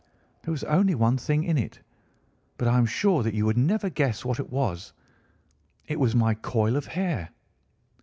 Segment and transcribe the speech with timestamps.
[0.41, 1.79] There was only one thing in it,
[2.57, 4.93] but I am sure that you would never guess what it was.
[5.85, 7.29] It was my coil of hair.